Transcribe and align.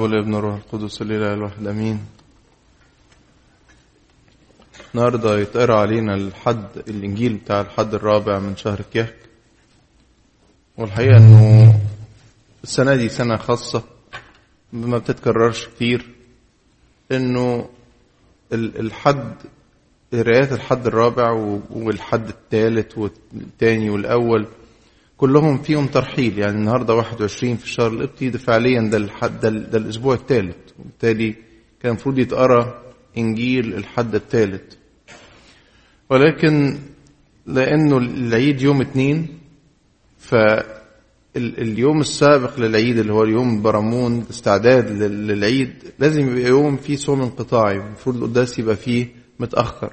والابن 0.00 0.34
الروح 0.34 0.54
القدس 0.54 1.02
الاله 1.02 1.34
الواحد 1.34 1.66
آمين. 1.66 2.00
النهارده 4.94 5.38
يتقرأ 5.38 5.74
علينا 5.76 6.14
الحد 6.14 6.66
الإنجيل 6.88 7.34
بتاع 7.34 7.60
الحد 7.60 7.94
الرابع 7.94 8.38
من 8.38 8.56
شهر 8.56 8.80
كيهك 8.92 9.16
والحقيقة 10.76 11.16
إنه 11.16 11.80
السنة 12.64 12.96
دي 12.96 13.08
سنة 13.08 13.36
خاصة 13.36 13.82
ما 14.72 14.98
بتتكررش 14.98 15.66
كتير. 15.66 16.06
ال- 18.52 18.80
الحد 18.80 19.34
قرايات 20.12 20.52
الحد 20.52 20.86
الرابع 20.86 21.30
والحد 21.70 22.28
الثالث 22.28 22.98
والثاني 22.98 23.90
والأول 23.90 24.46
كلهم 25.20 25.58
فيهم 25.62 25.86
ترحيل 25.86 26.38
يعني 26.38 26.56
النهارده 26.58 26.94
21 26.94 27.56
في 27.56 27.64
الشهر 27.64 27.86
القبطي 27.92 28.28
ده 28.30 28.38
فعليا 28.38 28.80
ده 28.90 28.96
الحد 28.96 29.40
ده, 29.40 29.48
ده 29.50 29.78
الأسبوع 29.78 30.14
الثالث 30.14 30.56
وبالتالي 30.78 31.34
كان 31.82 31.90
المفروض 31.92 32.18
يتقرأ 32.18 32.82
إنجيل 33.18 33.74
الحد 33.74 34.14
الثالث 34.14 34.62
ولكن 36.10 36.78
لأنه 37.46 37.96
العيد 37.98 38.60
يوم 38.62 38.80
اثنين 38.80 39.26
فاليوم 40.18 42.00
السابق 42.00 42.60
للعيد 42.60 42.98
اللي 42.98 43.12
هو 43.12 43.22
اليوم 43.22 43.56
البرامون 43.56 44.24
استعداد 44.30 44.90
لل- 44.90 45.26
للعيد 45.26 45.72
لازم 45.98 46.28
يبقى 46.36 46.50
يوم 46.50 46.76
فيه 46.76 46.96
صوم 46.96 47.22
انقطاعي. 47.22 47.76
المفروض 47.76 48.16
القداس 48.16 48.58
يبقى 48.58 48.76
فيه 48.76 49.06
متأخر. 49.40 49.92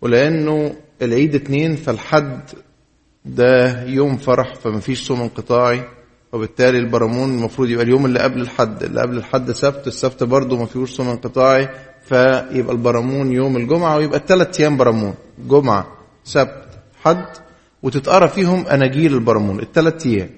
ولأنه 0.00 0.76
العيد 1.02 1.34
اتنين 1.34 1.76
فالحد 1.76 2.50
ده 3.24 3.82
يوم 3.84 4.16
فرح 4.16 4.54
فمفيش 4.54 5.06
صوم 5.06 5.20
انقطاعي 5.20 5.82
وبالتالي 6.32 6.78
البرامون 6.78 7.30
المفروض 7.30 7.68
يبقى 7.70 7.84
اليوم 7.84 8.06
اللي 8.06 8.18
قبل 8.18 8.40
الحد 8.40 8.82
اللي 8.82 9.00
قبل 9.00 9.16
الحد 9.16 9.50
سبت 9.50 9.86
السبت 9.86 10.22
برضه 10.24 10.56
ما 10.56 10.66
فيهوش 10.66 10.90
صوم 10.90 11.08
انقطاعي 11.08 11.68
فيبقى 12.04 12.72
البرامون 12.74 13.32
يوم 13.32 13.56
الجمعة 13.56 13.96
ويبقى 13.96 14.18
الثلاث 14.18 14.60
أيام 14.60 14.76
برامون 14.76 15.14
جمعة 15.48 15.86
سبت 16.24 16.64
حد 17.04 17.26
وتتقرا 17.82 18.26
فيهم 18.26 18.66
أناجيل 18.66 19.14
البرامون 19.14 19.60
الثلاث 19.60 20.06
أيام. 20.06 20.30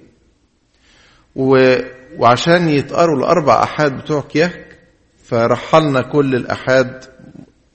و... 1.37 1.77
وعشان 2.19 2.69
يتقروا 2.69 3.19
الأربع 3.19 3.63
أحاد 3.63 3.99
بتوع 3.99 4.21
كيهك 4.21 4.79
فرحلنا 5.25 6.01
كل 6.13 6.35
الأحاد 6.35 7.05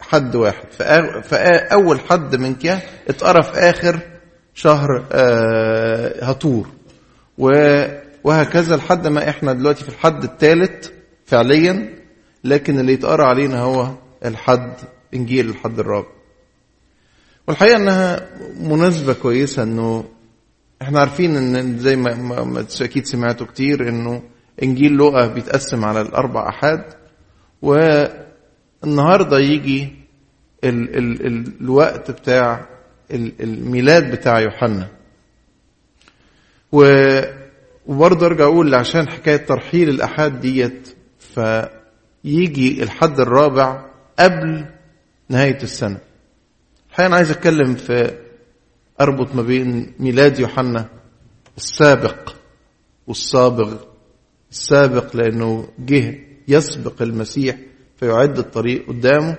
حد 0.02 0.36
واحد. 0.36 0.66
فأ- 0.80 1.20
فأول 1.24 2.00
حد 2.00 2.36
من 2.36 2.56
كيهك 2.56 2.84
اتقرا 3.10 3.42
في 3.42 3.52
آخر 3.60 4.00
شهر 4.54 5.06
آه، 5.12 6.26
هطور 6.26 6.68
و- 7.38 7.86
وهكذا 8.24 8.76
لحد 8.76 9.08
ما 9.08 9.30
إحنا 9.30 9.54
دلوقتي 9.54 9.84
في 9.84 9.90
الحد 9.90 10.24
الثالث 10.24 10.90
فعليا 11.26 11.90
لكن 12.44 12.80
اللي 12.80 12.94
يتقرأ 12.94 13.26
علينا 13.26 13.60
هو 13.62 13.92
الحد 14.26 14.74
إنجيل 15.14 15.50
الحد 15.50 15.80
الرابع. 15.80 16.08
والحقيقة 17.48 17.76
إنها 17.78 18.30
مناسبة 18.60 19.14
كويسة 19.14 19.64
إنه 19.64 20.04
إحنا 20.82 21.00
عارفين 21.00 21.36
إن 21.36 21.80
زي 21.80 21.96
ما, 21.96 22.14
أكيد 22.82 23.06
سمعتوا 23.06 23.48
كتير 23.48 23.90
إنه 23.90 24.22
إنجيل 24.64 24.92
لوقا 24.92 25.28
بيتقسم 25.28 25.86
على 25.86 26.02
الأربع 26.02 26.50
أحاد 26.50 26.84
والنهاردة 28.84 29.40
يجي 29.40 29.90
ال 30.64 30.98
ال 30.98 31.26
ال 31.28 31.54
الوقت 31.62 32.12
بتاع 32.12 32.66
الميلاد 33.12 34.12
بتاع 34.12 34.40
يوحنا. 34.40 34.88
وبرضه 36.72 38.26
أرجع 38.26 38.44
أقول 38.46 38.76
عشان 38.76 39.10
حكاية 39.10 39.38
ترحيل 39.38 39.90
الأحاد 39.90 40.40
ديت 40.40 40.96
فيجي 41.20 42.84
الحد 42.84 43.20
الرابع 43.20 43.86
قبل 44.20 44.66
نهاية 45.30 45.64
السنة. 45.64 45.98
الحقيقة 46.90 47.08
أنا 47.08 47.16
عايز 47.16 47.32
أتكلم 47.32 47.76
في 47.76 48.18
أربط 49.02 49.36
ما 49.36 49.42
بين 49.42 49.94
ميلاد 50.00 50.40
يوحنا 50.40 50.90
السابق 51.58 52.34
والصابغ. 53.08 53.76
السابق 54.52 55.16
لأنه 55.16 55.68
جه 55.80 56.20
يسبق 56.48 57.02
المسيح 57.02 57.58
فيعد 57.98 58.38
الطريق 58.38 58.88
قدامه. 58.88 59.38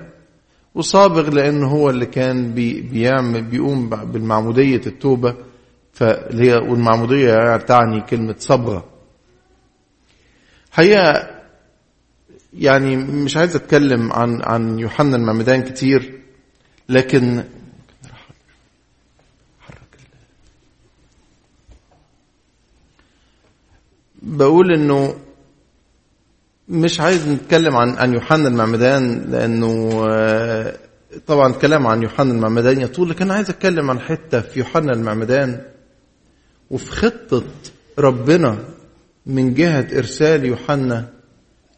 وصابغ 0.74 1.30
لأنه 1.30 1.68
هو 1.68 1.90
اللي 1.90 2.06
كان 2.06 2.54
بي 2.54 2.80
بيعمل 2.80 3.42
بيقوم 3.42 3.88
بالمعمودية 3.88 4.80
التوبة 4.86 5.36
فاللي 5.92 6.50
هي 6.50 6.54
والمعمودية 6.54 7.32
يعني 7.32 7.62
تعني 7.62 8.00
كلمة 8.00 8.34
صبغه 8.38 8.84
حقيقة 10.72 11.30
يعني 12.54 12.96
مش 12.96 13.36
عايز 13.36 13.56
أتكلم 13.56 14.12
عن 14.12 14.42
عن 14.42 14.78
يوحنا 14.78 15.16
المعمدان 15.16 15.62
كتير 15.62 16.20
لكن 16.88 17.44
بقول 24.22 24.72
إنه 24.74 25.14
مش 26.70 27.00
عايز 27.00 27.28
نتكلم 27.28 27.76
عن 27.76 27.90
عن 27.90 28.14
يوحنا 28.14 28.48
المعمدان 28.48 29.24
لأنه 29.30 30.04
آه، 30.10 30.76
طبعا 31.26 31.50
الكلام 31.52 31.86
عن 31.86 32.02
يوحنا 32.02 32.32
المعمدان 32.32 32.80
يطول 32.80 33.10
لكن 33.10 33.30
عايز 33.30 33.50
أتكلم 33.50 33.90
عن 33.90 34.00
حتة 34.00 34.40
في 34.40 34.58
يوحنا 34.58 34.92
المعمدان 34.92 35.60
وفي 36.70 36.90
خطة 36.90 37.44
ربنا 37.98 38.58
من 39.26 39.54
جهة 39.54 39.86
إرسال 39.98 40.44
يوحنا 40.44 41.08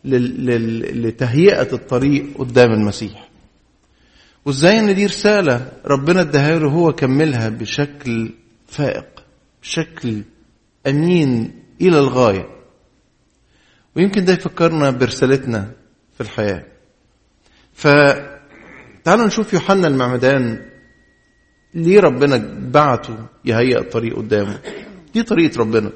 لتهيئة 0.04 1.72
الطريق 1.72 2.26
قدام 2.38 2.70
المسيح. 2.72 3.28
وإزاي 4.44 4.78
إن 4.80 4.94
دي 4.94 5.06
رسالة 5.06 5.72
ربنا 5.86 6.20
اداها 6.20 6.58
له 6.58 6.68
هو 6.70 6.92
كملها 6.92 7.48
بشكل 7.48 8.30
فائق 8.66 9.06
بشكل 9.62 10.22
أمين 10.86 11.52
إلى 11.80 11.98
الغاية. 11.98 12.61
ويمكن 13.96 14.24
ده 14.24 14.32
يفكرنا 14.32 14.90
برسالتنا 14.90 15.72
في 16.14 16.20
الحياة. 16.20 16.64
فتعالوا 17.72 19.26
نشوف 19.26 19.52
يوحنا 19.52 19.88
المعمدان 19.88 20.70
ليه 21.74 22.00
ربنا 22.00 22.36
بعته 22.70 23.16
يهيئ 23.44 23.78
الطريق 23.78 24.16
قدامه؟ 24.16 24.60
دي 25.14 25.22
طريقة 25.22 25.60
ربنا. 25.60 25.92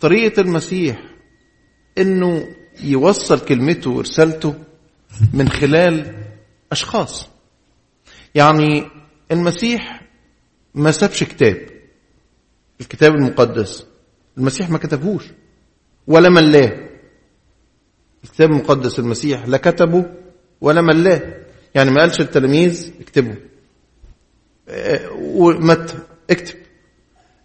طريقة 0.00 0.40
المسيح 0.40 1.02
إنه 1.98 2.48
يوصل 2.80 3.40
كلمته 3.40 3.90
ورسالته 3.90 4.54
من 5.32 5.48
خلال 5.48 6.14
أشخاص. 6.72 7.28
يعني 8.34 8.84
المسيح 9.32 10.02
ما 10.74 10.90
سابش 10.90 11.24
كتاب 11.24 11.66
الكتاب 12.80 13.14
المقدس. 13.14 13.86
المسيح 14.38 14.70
ما 14.70 14.78
كتبهوش. 14.78 15.24
ولا 16.06 16.28
ملاه. 16.28 16.85
الكتاب 18.26 18.50
المقدس 18.50 18.98
المسيح. 18.98 19.46
لا 19.46 19.56
كتبه 19.56 20.04
ولا 20.60 20.80
ملاه. 20.80 21.22
يعني 21.74 21.90
ما 21.90 22.00
قالش 22.00 22.20
التلاميذ 22.20 22.92
اكتبوا. 23.00 23.34
آه، 24.68 25.10
ومتى 25.12 25.94
اكتب. 26.30 26.54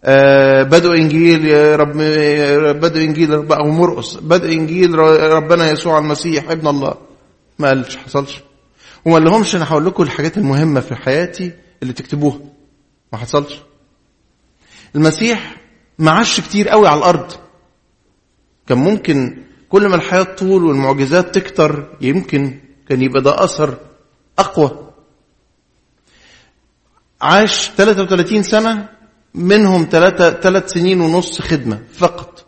آه، 0.04 0.62
بدء 0.62 0.94
إنجيل 0.94 1.46
يا 1.46 1.76
رب 1.76 1.96
بدء 2.80 3.00
إنجيل 3.00 3.32
أو 3.34 3.70
مرقس 3.70 4.16
بدء 4.16 4.52
إنجيل 4.52 4.98
ربنا 5.32 5.70
يسوع 5.70 5.98
المسيح 5.98 6.50
ابن 6.50 6.68
الله. 6.68 6.94
ما 7.58 7.68
قالش 7.68 7.96
حصلش. 7.96 8.42
وما 9.04 9.18
لهمش 9.18 9.56
أنا 9.56 9.64
هقول 9.64 9.86
لكم 9.86 10.02
الحاجات 10.02 10.38
المهمة 10.38 10.80
في 10.80 10.94
حياتي 10.94 11.52
اللي 11.82 11.92
تكتبوها. 11.92 12.38
ما 13.12 13.18
حصلش. 13.18 13.62
المسيح 14.96 15.56
ما 15.98 16.10
عاش 16.10 16.40
كتير 16.40 16.68
قوي 16.68 16.88
على 16.88 16.98
الأرض. 16.98 17.32
كان 18.66 18.78
ممكن 18.78 19.42
كل 19.72 19.86
ما 19.86 19.96
الحياة 19.96 20.22
طول 20.22 20.64
والمعجزات 20.64 21.34
تكتر 21.38 21.96
يمكن 22.00 22.58
كان 22.88 23.02
يبقى 23.02 23.22
ده 23.22 23.44
أثر 23.44 23.78
أقوى. 24.38 24.90
عاش 27.20 27.70
33 27.76 28.42
سنة 28.42 28.88
منهم 29.34 29.88
ثلاثة 29.90 30.30
ثلاث 30.30 30.72
سنين 30.72 31.00
ونص 31.00 31.40
خدمة 31.42 31.82
فقط. 31.92 32.44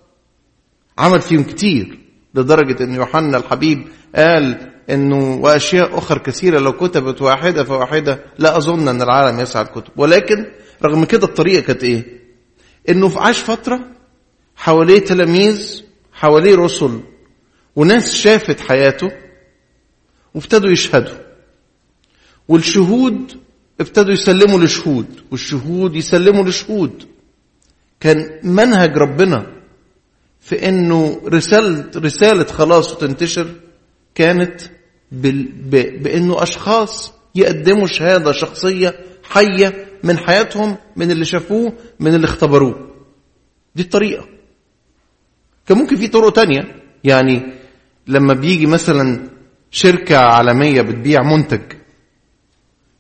عمل 0.99 1.21
فيهم 1.21 1.43
كتير 1.43 1.99
لدرجة 2.35 2.85
أن 2.85 2.95
يوحنا 2.95 3.37
الحبيب 3.37 3.89
قال 4.17 4.71
أنه 4.91 5.35
وأشياء 5.35 5.99
أخرى 5.99 6.19
كثيرة 6.19 6.59
لو 6.59 6.73
كتبت 6.73 7.23
واحدة 7.23 7.65
فواحدة 7.65 8.25
لا 8.39 8.57
أظن 8.57 8.89
أن 8.89 9.03
العالم 9.03 9.41
يسعى 9.41 9.63
الكتب. 9.63 9.93
ولكن 9.97 10.47
رغم 10.85 11.05
كده 11.05 11.27
الطريقة 11.27 11.61
كانت 11.61 11.85
إيه؟ 11.85 12.21
أنه 12.89 13.21
عاش 13.21 13.39
فترة 13.39 13.81
حواليه 14.57 14.99
تلاميذ 14.99 15.83
حواليه 16.13 16.57
رسل 16.57 17.01
وناس 17.77 18.15
شافت 18.15 18.61
حياته 18.61 19.09
وابتدوا 20.35 20.71
يشهدوا. 20.71 21.19
والشهود 22.49 23.41
ابتدوا 23.81 24.13
يسلموا 24.13 24.61
لشهود 24.61 25.07
والشهود 25.31 25.97
يسلموا 25.97 26.45
لشهود. 26.45 27.09
كان 28.01 28.41
منهج 28.43 28.97
ربنا 28.97 29.47
في 30.41 30.69
إنه 30.69 31.21
رسالة 31.27 31.91
رسالة 31.97 32.45
خلاص 32.45 32.93
وتنتشر 32.93 33.55
كانت. 34.15 34.61
بإنه 35.13 36.43
أشخاص 36.43 37.13
يقدموا 37.35 37.87
شهادة 37.87 38.33
شخصية 38.33 38.95
حية 39.23 39.87
من 40.03 40.19
حياتهم 40.19 40.77
من 40.97 41.11
اللي 41.11 41.25
شافوه 41.25 41.73
من 42.01 42.15
اللي 42.15 42.25
اختبروه. 42.25 42.91
دي 43.75 43.83
الطريقة. 43.83 44.29
كان 45.67 45.79
ممكن 45.79 45.97
في 45.97 46.09
طرق 46.09 46.33
تانية. 46.33 46.83
يعني 47.05 47.53
لما 48.07 48.35
بيجي 48.35 48.67
مثلا 48.67 49.21
شركة 49.71 50.17
عالمية 50.19 50.83
بتبيع 50.83 51.23
منتج 51.23 51.61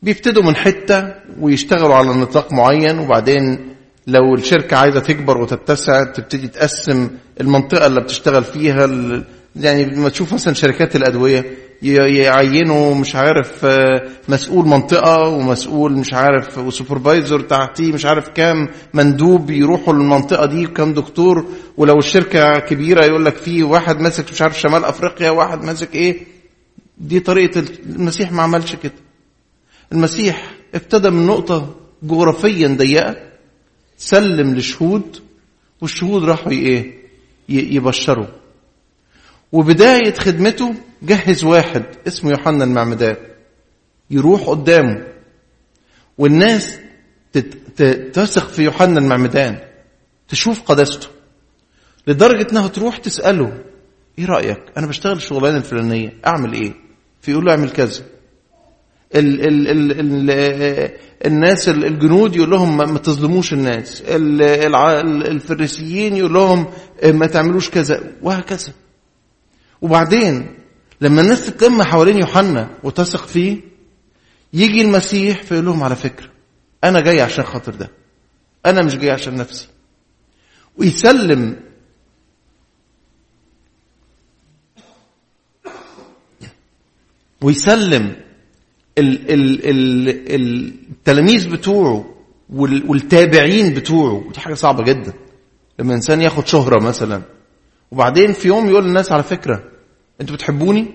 بيبتدوا 0.03 0.43
من 0.43 0.56
حتة 0.56 1.15
ويشتغلوا 1.41 1.95
على 1.95 2.09
نطاق 2.09 2.53
معين 2.53 2.99
وبعدين 2.99 3.75
لو 4.06 4.35
الشركة 4.35 4.77
عايزة 4.77 5.01
تكبر 5.01 5.39
وتتسع 5.39 6.05
تبتدي 6.05 6.49
تقسم 6.49 7.11
المنطقة 7.41 7.87
اللي 7.87 8.01
بتشتغل 8.01 8.45
فيها 8.45 8.87
يعني 9.56 9.85
لما 9.85 10.09
تشوف 10.09 10.35
مثلا 10.35 10.55
شركات 10.55 10.97
الأدوية 10.97 11.45
يعينوا 11.93 12.95
مش 12.95 13.17
عارف 13.17 13.67
مسؤول 14.29 14.67
منطقة 14.69 15.29
ومسؤول 15.29 15.93
مش 15.93 16.15
عارف 16.15 16.59
وسوبرفايزر 16.59 17.41
تحتيه 17.41 17.93
مش 17.93 18.05
عارف 18.07 18.29
كام 18.29 18.69
مندوب 18.95 19.51
يروحوا 19.51 19.95
للمنطقة 19.95 20.47
دي 20.47 20.67
وكام 20.67 20.95
دكتور. 20.95 21.47
ولو 21.77 21.99
الشركة 21.99 22.59
كبيرة 22.59 23.05
يقول 23.05 23.25
لك 23.25 23.37
في 23.37 23.63
واحد 23.63 24.01
ماسك 24.01 24.31
مش 24.33 24.43
عارف 24.43 24.61
شمال 24.61 24.85
أفريقيا 24.85 25.31
واحد 25.31 25.65
ماسك 25.65 25.95
إيه؟ 25.95 26.27
دي 26.99 27.21
طريقة 27.21 27.65
المسيح 27.87 28.33
ما 28.33 28.43
عملش 28.43 28.77
كده. 28.83 28.93
المسيح 29.93 30.51
ابتدى 30.75 31.11
من 31.11 31.27
نقطة 31.27 31.75
جغرافيا 32.03 32.69
ضيقة 32.69 33.17
سلم 33.99 34.55
لشهود 34.55 35.17
والشهود 35.81 36.25
راحوا 36.25 36.53
إيه؟ 36.53 36.93
يبشروا. 37.49 38.27
وبداية 39.55 40.15
خدمته 40.15 40.75
جهز 41.03 41.45
واحد 41.45 41.85
اسمه 42.06 42.31
يوحنا 42.31 42.65
المعمدان. 42.65 43.17
يروح 44.11 44.43
قدامه. 44.49 45.06
والناس 46.19 46.79
تثق 48.12 48.49
في 48.49 48.62
يوحنا 48.62 48.99
المعمدان. 48.99 49.59
تشوف 50.29 50.62
قداسته. 50.62 51.09
لدرجة 52.06 52.47
انها 52.53 52.69
تروح 52.69 52.97
تسأله 52.97 53.62
إيه 54.19 54.27
رأيك؟ 54.27 54.59
أنا 54.77 54.87
بشتغل 54.87 55.17
الشغلانة 55.17 55.57
الفلانية 55.57 56.12
أعمل 56.27 56.53
إيه؟ 56.53 56.73
فيقول 57.21 57.45
له 57.45 57.53
أعمل 57.53 57.71
كذا. 57.71 58.03
ال 59.15 59.47
ال 59.47 59.69
ال 59.69 59.93
ال 60.00 60.91
الناس 61.27 61.69
الجنود 61.69 62.37
يقول 62.37 62.50
لهم 62.50 62.77
ما 62.77 62.99
تظلموش 62.99 63.53
الناس. 63.53 64.03
الفريسيين 65.31 66.17
يقول 66.17 66.33
لهم 66.33 66.67
ما 67.05 67.27
تعملوش 67.27 67.71
كذا. 67.71 68.12
وهكذا. 68.23 68.73
وبعدين 69.85 70.47
لما 71.01 71.21
الناس 71.21 71.47
تتلم 71.47 71.83
حوالين 71.83 72.19
يوحنا 72.19 72.71
وتثق 72.83 73.27
فيه 73.27 73.61
يجي 74.53 74.81
المسيح 74.81 75.43
فيقول 75.43 75.65
لهم 75.65 75.83
على 75.83 75.97
فكرة 75.97 76.29
أنا 76.85 77.01
جاي 77.01 77.21
عشان 77.21 77.45
خاطر 77.45 77.75
ده. 77.75 77.91
أنا 78.67 78.83
مش 78.83 78.97
جاي 78.97 79.11
عشان 79.11 79.37
نفسي. 79.37 79.69
ويسلم. 80.77 81.57
ويسلم 87.43 88.17
ال 88.99 89.31
ال 89.31 89.67
ال 89.69 90.75
التلاميذ 90.91 91.51
بتوعه 91.51 92.15
والتابعين 92.51 93.75
بتوعه. 93.75 94.13
ودي 94.29 94.41
حاجة 94.41 94.55
صعبة 94.55 94.85
جدا. 94.85 95.13
لما 95.79 95.95
إنسان 95.95 96.23
ياخد 96.23 96.47
شهرة 96.47 96.85
مثلا. 96.85 97.23
وبعدين 97.91 98.33
في 98.33 98.49
يوم 98.49 98.69
يقول 98.69 98.85
للناس 98.85 99.13
على 99.13 99.23
فكرة 99.23 99.74
أنتوا 100.20 100.34
بتحبوني؟ 100.37 100.87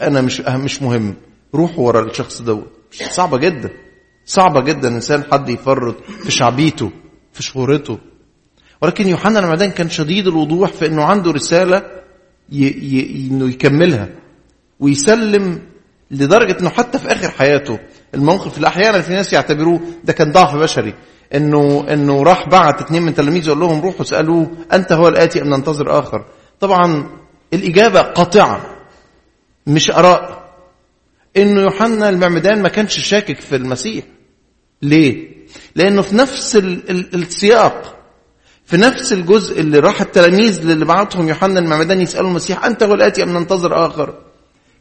أنا 0.00 0.20
مش 0.20 0.40
مش 0.40 0.82
مهم. 0.82 1.14
روحوا 1.54 1.86
ورا 1.86 2.04
الشخص 2.10 2.42
دوت 2.42 2.72
صعبة 3.10 3.38
جدا. 3.38 3.70
صعبة 4.24 4.60
جدا 4.60 4.88
إنسان 4.88 5.24
حد 5.32 5.48
يفرط 5.48 5.96
في 6.24 6.30
شعبيته 6.30 6.90
في 7.32 7.42
شهرته. 7.42 7.98
ولكن 8.82 9.08
يوحنا 9.08 9.38
المعدان 9.38 9.70
كان 9.70 9.90
شديد 9.90 10.26
الوضوح 10.26 10.72
في 10.72 10.86
إنه 10.86 11.02
عنده 11.04 11.30
رسالة 11.30 11.82
ي... 12.52 12.64
ي... 12.66 13.28
إنه 13.30 13.48
يكملها 13.48 14.08
ويسلم 14.80 15.62
لدرجة 16.10 16.56
إنه 16.60 16.68
حتى 16.70 16.98
في 16.98 17.12
آخر 17.12 17.30
حياته 17.30 17.78
الموقف 18.14 18.56
اللي 18.56 18.68
أحيانا 18.68 19.00
في 19.00 19.12
ناس 19.12 19.32
يعتبروه 19.32 19.80
ده 20.04 20.12
كان 20.12 20.32
ضعف 20.32 20.56
بشري. 20.56 20.94
إنه 21.34 21.86
إنه 21.92 22.22
راح 22.22 22.48
بعت 22.48 22.82
اثنين 22.82 23.02
من 23.02 23.14
تلاميذه 23.14 23.46
يقول 23.46 23.60
لهم 23.60 23.80
روحوا 23.80 24.02
اسالوه 24.02 24.50
أنت 24.72 24.92
هو 24.92 25.08
الآتي 25.08 25.42
أم 25.42 25.48
ننتظر 25.54 25.98
آخر؟ 25.98 26.24
طبعا 26.60 27.10
الإجابة 27.56 28.00
قاطعة 28.00 28.60
مش 29.66 29.90
آراء. 29.90 30.46
إنه 31.36 31.60
يوحنا 31.60 32.08
المعمدان 32.08 32.62
ما 32.62 32.68
كانش 32.68 32.98
شاكك 33.00 33.40
في 33.40 33.56
المسيح. 33.56 34.04
ليه؟ 34.82 35.36
لأنه 35.76 36.02
في 36.02 36.16
نفس 36.16 36.56
ال 36.56 36.90
ال 36.90 37.14
السياق 37.14 37.92
في 38.64 38.76
نفس 38.76 39.12
الجزء 39.12 39.60
اللي 39.60 39.78
راح 39.78 40.00
التلاميذ 40.00 40.70
اللي 40.70 40.84
بعتهم 40.84 41.28
يوحنا 41.28 41.60
المعمدان 41.60 42.00
يسألوا 42.00 42.28
المسيح 42.30 42.64
أنت 42.64 42.82
هو 42.82 42.94
الاتي 42.94 43.22
أم 43.22 43.38
ننتظر 43.38 43.86
آخر؟ 43.86 44.14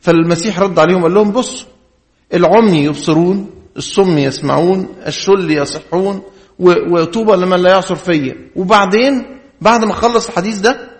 فالمسيح 0.01 0.59
رد 0.59 0.79
عليهم 0.79 1.03
قال 1.03 1.13
لهم 1.13 1.31
بصوا 1.31 1.67
العمي 2.33 2.83
يبصرون 2.83 3.49
الصم 3.77 4.17
يسمعون 4.17 4.95
الشل 5.07 5.51
يصحون 5.51 6.21
وطوبى 6.59 7.31
لمن 7.31 7.57
لا 7.59 7.69
يعصر 7.69 7.95
فيا. 7.95 8.35
وبعدين 8.55 9.39
بعد 9.61 9.83
ما 9.85 9.93
خلص 9.93 10.27
الحديث 10.27 10.59
ده 10.59 10.94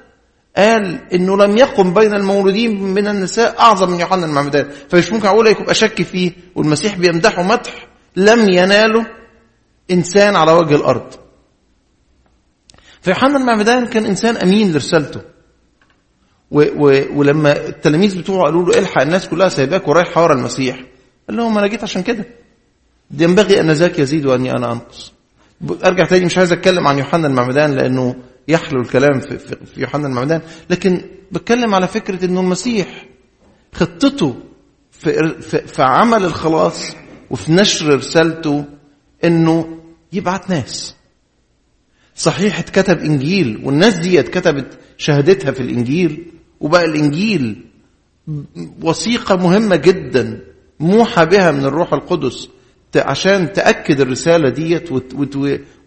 قال 0.58 1.00
إنه 1.14 1.38
لم 1.38 1.58
يقم 1.58 1.94
بين 1.94 2.14
المولودين 2.14 2.84
من 2.84 3.08
النساء 3.08 3.60
أعظم 3.60 3.92
من 3.92 4.00
يوحنا 4.00 4.26
المعمدان 4.26 4.70
فمش 4.90 5.12
ممكن 5.12 5.28
أقول 5.28 5.48
يبقى 5.48 5.74
شك 5.74 6.02
فيه 6.02 6.32
والمسيح 6.56 6.96
بيمدحه 6.98 7.44
مدح 7.44 7.88
لم 8.16 8.50
يناله 8.50 9.06
إنسان 9.92 10.36
على 10.36 10.52
وجه 10.52 10.76
الأرض. 10.76 11.14
فيوحنا 13.02 13.38
المعمدان 13.38 13.86
كان 13.86 14.06
إنسان 14.06 14.38
أمين 14.38 14.74
لرسالته. 14.74 15.22
و 16.52 16.62
و 16.62 17.04
ولما 17.16 17.68
التلاميذ 17.68 18.20
بتوعه 18.20 18.44
قالوا 18.44 18.66
له 18.66 18.80
إلحق 18.80 19.02
الناس 19.02 19.28
كلها 19.28 19.50
سايباك 19.50 19.88
ورايح 19.88 20.18
ورا 20.18 20.34
المسيح. 20.34 20.84
قال 21.30 21.38
لهم 21.38 21.58
أنا 21.58 21.68
جيت 21.68 21.84
عشان 21.84 22.04
كده. 22.04 22.26
ينبغي 23.20 23.60
أن 23.60 23.72
ذاك 23.72 24.00
يزيد 24.00 24.26
وأني 24.26 24.52
أنا 24.52 24.72
أنقص. 24.72 25.14
أرجع 25.86 26.06
تاني 26.06 26.26
مش 26.26 26.38
عايز 26.38 26.52
أتكلم 26.52 26.88
عن 26.88 26.98
يوحنا 26.98 27.28
المعمدان 27.28 27.72
لأنه 27.76 28.16
يحلو 28.48 28.82
الكلام 28.82 29.20
في, 29.20 29.56
يوحنا 29.78 30.08
المعمدان 30.08 30.42
لكن 30.70 31.02
بتكلم 31.32 31.76
على 31.76 31.88
فكرة 31.88 32.26
إنه 32.26 32.40
المسيح 32.42 33.06
خطته 33.74 34.36
في, 34.92 35.42
في, 35.42 35.58
في 35.68 35.82
عمل 35.84 36.26
الخلاص 36.26 36.96
وفي 37.30 37.52
نشر 37.52 37.96
رسالته 37.96 38.66
إنه 39.24 39.80
يبعت 40.14 40.50
ناس. 40.50 40.96
صحيح 42.16 42.60
اتكتب 42.60 43.00
إنجيل 43.00 43.62
والناس 43.64 43.96
دي 43.98 44.20
اتكتبت 44.20 44.80
شهادتها 44.98 45.52
في 45.52 45.60
الإنجيل 45.60 46.32
وبقى 46.60 46.86
الإنجيل 46.86 47.66
وثيقة 48.82 49.36
مهمة 49.36 49.76
جدا 49.76 50.42
موحى 50.80 51.26
بها 51.26 51.52
من 51.52 51.66
الروح 51.66 51.94
القدس 51.94 52.50
عشان 52.96 53.54
تأكد 53.54 54.02
الرسالة 54.02 54.50
ديت 54.50 54.90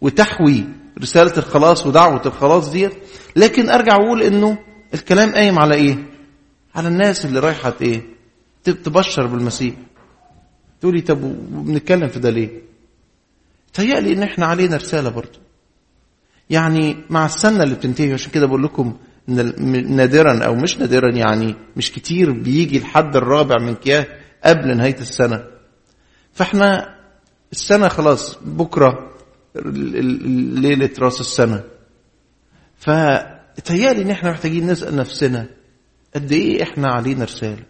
وتحوي 0.00 0.64
رسالة 1.02 1.38
الخلاص 1.38 1.86
ودعوة 1.86 2.22
الخلاص 2.26 2.70
ديت 2.70 2.92
لكن 3.36 3.68
أرجع 3.70 3.94
أقول 3.96 4.22
إنه 4.22 4.58
الكلام 4.94 5.32
قايم 5.34 5.58
على 5.58 5.74
إيه؟ 5.74 5.98
على 6.74 6.88
الناس 6.88 7.24
اللي 7.26 7.38
رايحة 7.40 7.74
إيه؟ 7.80 8.02
تبشر 8.64 9.26
بالمسيح 9.26 9.74
تقولي 10.80 11.00
طب 11.00 11.22
وبنتكلم 11.54 12.08
في 12.08 12.18
ده 12.18 12.30
ليه؟ 12.30 12.62
تهيألي 13.74 14.12
إن 14.12 14.22
إحنا 14.22 14.46
علينا 14.46 14.76
رسالة 14.76 15.08
برضه 15.10 15.38
يعني 16.50 16.96
مع 17.10 17.26
السنة 17.26 17.62
اللي 17.62 17.74
بتنتهي 17.74 18.12
عشان 18.12 18.30
كده 18.32 18.46
بقول 18.46 18.62
لكم 18.62 18.96
نادرا 19.88 20.44
أو 20.44 20.54
مش 20.54 20.78
نادرا 20.78 21.10
يعني 21.12 21.54
مش 21.76 21.92
كتير 21.92 22.32
بيجي 22.32 22.78
الحد 22.78 23.16
الرابع 23.16 23.56
من 23.62 23.74
كياه 23.74 24.06
قبل 24.44 24.76
نهاية 24.76 24.98
السنة 25.00 25.44
فإحنا 26.32 26.94
السنة 27.52 27.88
خلاص 27.88 28.38
بكرة 28.42 29.10
ليلة 29.54 30.90
رأس 30.98 31.20
السنة 31.20 31.64
فتهيألي 32.78 34.02
إن 34.02 34.10
إحنا 34.10 34.30
محتاجين 34.30 34.66
نسأل 34.66 34.96
نفسنا 34.96 35.46
قد 36.14 36.32
إيه 36.32 36.62
إحنا 36.62 36.88
علينا 36.88 37.24
رسالة؟ 37.24 37.62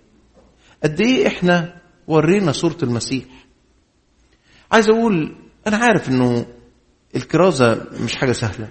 قد 0.85 1.01
إيه 1.01 1.27
إحنا 1.27 1.77
ورينا 2.07 2.53
صورة 2.53 2.77
المسيح؟ 2.83 3.25
عايز 4.73 4.89
أقول 4.89 5.37
أنا 5.67 5.77
عارف 5.77 6.09
إنه 6.09 6.47
الكرازة 7.17 7.85
مش 8.05 8.15
حاجة 8.17 8.33
سهلة 8.33 8.69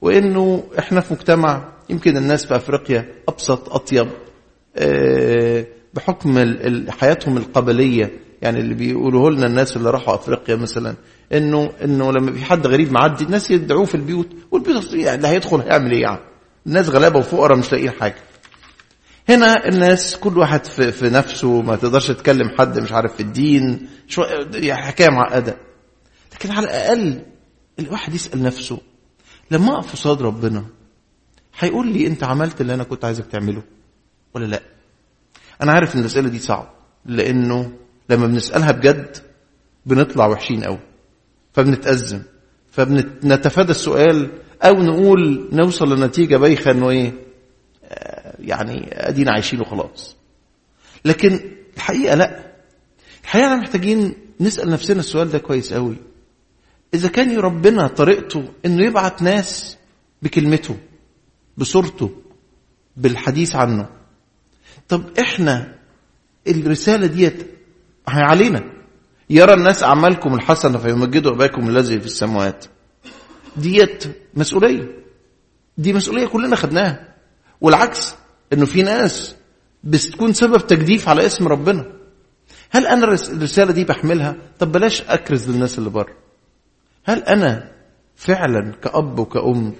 وإنه 0.00 0.64
إحنا 0.78 1.00
في 1.00 1.14
مجتمع 1.14 1.72
يمكن 1.90 2.16
الناس 2.16 2.46
في 2.46 2.56
أفريقيا 2.56 3.12
أبسط 3.28 3.68
أطيب 3.68 4.08
بحكم 5.94 6.54
حياتهم 6.90 7.36
القبلية 7.36 8.10
يعني 8.42 8.60
اللي 8.60 8.74
بيقولوه 8.74 9.30
لنا 9.30 9.46
الناس 9.46 9.76
اللي 9.76 9.90
راحوا 9.90 10.14
أفريقيا 10.14 10.56
مثلا 10.56 10.94
إنه 11.32 11.72
إنه 11.84 12.12
لما 12.12 12.32
في 12.32 12.44
حد 12.44 12.66
غريب 12.66 12.92
معدي 12.92 13.24
الناس 13.24 13.50
يدعوه 13.50 13.84
في 13.84 13.94
البيوت 13.94 14.28
والبيوت 14.50 14.94
اللي 14.94 15.28
هيدخل 15.28 15.60
هيعمل 15.60 15.92
إيه 15.92 16.02
يعني؟ 16.02 16.20
الناس 16.66 16.88
غلابة 16.88 17.18
وفقراء 17.18 17.58
مش 17.58 17.72
لاقيين 17.72 17.90
حاجة. 17.90 18.16
هنا 19.28 19.68
الناس 19.68 20.16
كل 20.16 20.38
واحد 20.38 20.64
في, 20.64 20.92
في 20.92 21.10
نفسه 21.10 21.62
ما 21.62 21.76
تقدرش 21.76 22.10
تكلم 22.10 22.48
حد 22.58 22.78
مش 22.78 22.92
عارف 22.92 23.14
في 23.14 23.20
الدين 23.20 23.88
شو 24.08 24.22
يعني 24.54 24.82
حكاية 24.82 25.08
معقدة. 25.08 25.56
لكن 26.34 26.50
على 26.50 26.66
الأقل 26.66 27.22
الواحد 27.78 28.14
يسأل 28.14 28.42
نفسه 28.42 28.80
لما 29.50 29.74
أقف 29.78 29.92
قصاد 29.92 30.22
ربنا 30.22 30.64
هيقول 31.58 31.88
لي 31.92 32.06
أنت 32.06 32.24
عملت 32.24 32.60
اللي 32.60 32.74
أنا 32.74 32.84
كنت 32.84 33.04
عايزك 33.04 33.26
تعمله 33.26 33.62
ولا 34.34 34.46
لأ؟ 34.46 34.62
أنا 35.62 35.72
عارف 35.72 35.94
إن 35.94 36.00
الأسئلة 36.00 36.28
دي 36.28 36.38
صعبة 36.38 36.68
لأنه 37.06 37.72
لما 38.10 38.26
بنسألها 38.26 38.72
بجد 38.72 39.16
بنطلع 39.86 40.26
وحشين 40.26 40.64
قوي 40.64 40.78
فبنتأزم. 41.54 42.22
فبنتفادى 42.70 43.70
السؤال 43.70 44.30
أو 44.62 44.72
نقول 44.82 45.48
نوصل 45.52 45.98
لنتيجة 45.98 46.36
بايخة 46.36 46.70
إنه 46.70 46.90
إيه؟ 46.90 47.12
يعني 48.38 48.88
أدينا 48.92 49.32
عايشين 49.32 49.60
وخلاص. 49.60 50.16
لكن 51.04 51.40
الحقيقة 51.76 52.14
لأ. 52.14 52.52
الحقيقة 53.22 53.46
إحنا 53.46 53.56
محتاجين 53.56 54.14
نسأل 54.40 54.70
نفسنا 54.70 55.00
السؤال 55.00 55.30
ده 55.30 55.38
كويس 55.38 55.72
قوي 55.72 55.96
إذا 56.94 57.08
كان 57.08 57.38
ربنا 57.38 57.86
طريقته 57.86 58.48
إنه 58.66 58.84
يبعت 58.86 59.22
ناس 59.22 59.78
بكلمته 60.22 60.76
بصورته 61.56 62.10
بالحديث 62.96 63.56
عنه 63.56 63.88
طب 64.88 65.18
إحنا 65.18 65.74
الرسالة 66.48 67.06
ديت 67.06 67.46
علينا؟ 68.08 68.73
يرى 69.30 69.54
الناس 69.54 69.82
أعمالكم 69.82 70.34
الحسنة 70.34 70.78
فيمجدوا 70.78 71.32
اباكم 71.32 71.68
الذي 71.68 72.00
في 72.00 72.06
السماوات 72.06 72.64
ديت 73.56 74.04
مسؤولية. 74.34 75.04
دي 75.78 75.92
مسؤولية 75.92 76.26
كلنا 76.26 76.56
خدناها. 76.56 77.14
والعكس 77.60 78.14
إنه 78.52 78.66
في 78.66 78.82
ناس 78.82 79.36
بتكون 79.84 80.32
سبب 80.32 80.66
تجديف 80.66 81.08
على 81.08 81.26
اسم 81.26 81.48
ربنا. 81.48 81.92
هل 82.70 82.86
أنا 82.86 83.04
الرسالة 83.04 83.72
دي 83.72 83.84
بحملها؟ 83.84 84.36
طب 84.58 84.72
بلاش 84.72 85.02
أكرز 85.02 85.50
للناس 85.50 85.78
اللي 85.78 85.90
بره. 85.90 86.16
هل 87.04 87.22
أنا 87.22 87.72
فعلا 88.16 88.72
كأب 88.82 89.18
وكأم 89.18 89.74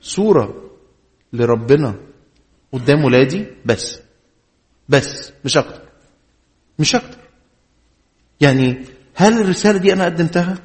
صورة 0.00 0.70
لربنا 1.32 1.94
قدام 2.72 3.04
ولادي؟ 3.04 3.46
بس. 3.64 4.00
بس. 4.88 5.32
مش 5.44 5.56
أكتر. 5.56 5.82
مش 6.78 6.94
أكتر. 6.94 7.19
يعني 8.40 8.84
هل 9.14 9.40
الرسالة 9.40 9.78
دي 9.78 9.92
أنا 9.92 10.04
قدمتها؟ 10.04 10.58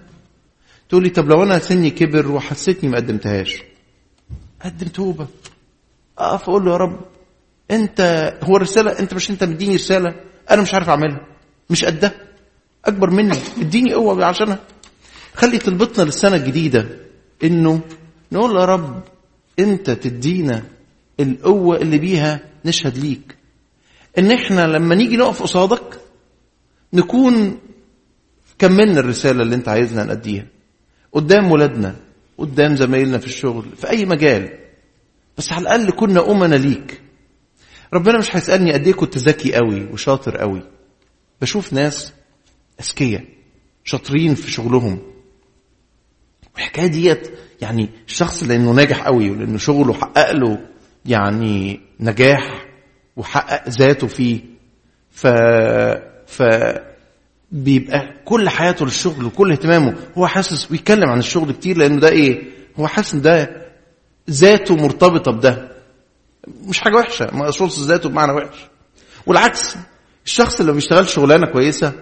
تقول 0.89 1.03
لي 1.03 1.09
طب 1.09 1.29
لو 1.29 1.43
أنا 1.43 1.59
سني 1.59 1.89
كبر 1.89 2.31
وحسيتني 2.31 2.89
ما 2.89 2.97
قدمتهاش. 2.97 3.63
قدم 4.61 4.87
توبة. 4.87 5.27
أقف 6.17 6.49
أقول 6.49 6.65
له 6.65 6.71
يا 6.71 6.77
رب 6.77 6.99
أنت 7.71 8.33
هو 8.43 8.57
الرسالة؟ 8.57 8.99
أنت 8.99 9.13
مش 9.13 9.29
أنت 9.31 9.43
مديني 9.43 9.75
رسالة؟ 9.75 10.15
أنا 10.51 10.61
مش 10.61 10.73
عارف 10.73 10.89
أعملها. 10.89 11.27
مش 11.69 11.85
قدها. 11.85 12.11
أكبر 12.85 13.09
مني. 13.09 13.37
اديني 13.61 13.93
قوة 13.93 14.25
عشانها. 14.25 14.59
خلي 15.33 15.57
تربطنا 15.57 16.03
للسنة 16.03 16.35
الجديدة 16.35 16.87
إنه 17.43 17.81
نقول 18.31 18.55
يا 18.59 18.65
رب 18.65 19.03
أنت 19.59 19.89
تدينا 19.91 20.63
القوة 21.19 21.77
اللي 21.77 21.97
بيها 21.97 22.39
نشهد 22.65 22.97
ليك. 22.97 23.35
إن 24.17 24.31
إحنا 24.31 24.67
لما 24.67 24.95
نيجي 24.95 25.17
نقف 25.17 25.43
قصادك 25.43 25.99
نكون 26.93 27.59
كملنا 28.59 28.99
الرسالة 28.99 29.43
اللي 29.43 29.55
انت 29.55 29.67
عايزنا 29.67 30.03
نأديها. 30.03 30.47
قدام 31.11 31.51
ولادنا 31.51 31.95
قدام 32.37 32.75
زمايلنا 32.75 33.17
في 33.17 33.25
الشغل 33.25 33.65
في 33.77 33.89
أي 33.89 34.05
مجال. 34.05 34.57
بس 35.37 35.51
على 35.51 35.61
الأقل 35.61 35.91
كنا 35.91 36.31
أمنا 36.31 36.55
ليك. 36.55 37.01
ربنا 37.93 38.17
مش 38.17 38.35
هيسألني 38.35 38.73
قد 38.73 38.87
إيه 38.87 38.93
كنت 38.93 39.17
ذكي 39.17 39.55
قوي 39.55 39.85
وشاطر 39.85 40.37
قوي. 40.37 40.61
بشوف 41.41 41.73
ناس 41.73 42.13
أذكياء 42.81 43.25
شاطرين 43.83 44.35
في 44.35 44.51
شغلهم. 44.51 44.99
والحكاية 46.55 46.87
ديت 46.87 47.31
يعني 47.61 47.89
الشخص 48.07 48.43
لأنه 48.43 48.71
ناجح 48.71 49.05
قوي 49.05 49.29
ولأنه 49.29 49.57
شغله 49.57 49.93
حقق 49.93 50.31
له 50.31 50.59
يعني 51.05 51.79
نجاح 51.99 52.65
وحقق 53.15 53.69
ذاته 53.69 54.07
فيه. 54.07 54.41
ف 55.11 55.27
ف 56.27 56.43
بيبقى 57.51 58.13
كل 58.25 58.49
حياته 58.49 58.85
للشغل 58.85 59.25
وكل 59.25 59.51
اهتمامه. 59.51 59.95
هو 60.17 60.27
حاسس 60.27 60.65
بيتكلم 60.65 61.09
عن 61.09 61.19
الشغل 61.19 61.51
كتير 61.51 61.77
لأنه 61.77 61.99
ده 61.99 62.09
إيه؟ 62.09 62.43
هو 62.79 62.87
حاسس 62.87 63.13
إن 63.13 63.21
ده 63.21 63.65
ذاته 64.29 64.75
مرتبطة 64.75 65.31
بده. 65.31 65.71
مش 66.67 66.79
حاجة 66.79 66.95
وحشة. 66.95 67.29
ما 67.33 67.45
اقصدش 67.45 67.79
ذاته 67.79 68.09
بمعنى 68.09 68.31
وحش. 68.31 68.57
والعكس 69.25 69.75
الشخص 70.25 70.59
اللي 70.59 70.71
بيشتغل 70.73 71.09
شغلانة 71.09 71.45
كويسة 71.51 71.93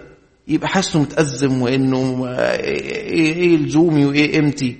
يبقى 0.48 0.68
حاسه 0.68 1.00
متأزم 1.00 1.62
وإنه 1.62 2.26
إيه 2.28 3.34
إيه 3.34 3.56
لزومي 3.56 4.04
وإيه 4.06 4.32
قيمتي 4.32 4.76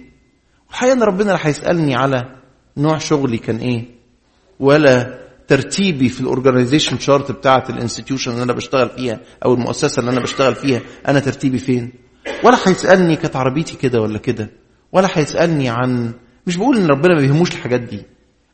الحقيقة 0.70 0.92
إن 0.92 1.02
ربنا 1.02 1.30
اللي 1.32 1.40
هيسالني 1.42 1.94
على 1.96 2.36
نوع 2.76 2.98
شغلي 2.98 3.38
كان 3.38 3.56
إيه؟ 3.56 3.84
ولا 4.60 5.18
ترتيبي 5.48 6.08
في 6.08 6.20
ال 6.20 6.26
organization 6.26 6.98
chart 6.98 7.32
بتاعة 7.32 7.64
ال 7.70 7.75
institution 7.75 8.30
اللي 8.32 8.42
أنا 8.42 8.52
بشتغل 8.52 8.88
فيها 8.90 9.20
أو 9.44 9.54
المؤسسة 9.54 10.00
اللي 10.00 10.10
أنا 10.10 10.20
بشتغل 10.20 10.54
فيها 10.54 10.80
أنا 11.08 11.20
ترتيبي 11.20 11.58
فين؟ 11.58 11.92
ولا 12.44 12.56
هيسألني 12.66 13.16
كانت 13.16 13.36
عربيتي 13.36 13.76
كده 13.76 14.00
ولا 14.00 14.18
كده 14.18 14.50
ولا 14.92 15.08
هيسألني 15.12 15.68
عن 15.68 16.12
مش 16.46 16.56
بقول 16.56 16.76
إن 16.76 16.86
ربنا 16.86 17.14
ما 17.14 17.20
بيهموش 17.20 17.52
الحاجات 17.52 17.80
دي 17.80 18.02